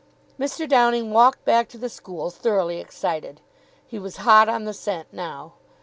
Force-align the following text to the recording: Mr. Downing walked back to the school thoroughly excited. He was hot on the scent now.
Mr. 0.39 0.67
Downing 0.67 1.11
walked 1.11 1.45
back 1.45 1.69
to 1.69 1.77
the 1.77 1.87
school 1.87 2.31
thoroughly 2.31 2.79
excited. 2.79 3.39
He 3.85 3.99
was 3.99 4.17
hot 4.25 4.49
on 4.49 4.63
the 4.65 4.73
scent 4.73 5.09
now. 5.13 5.53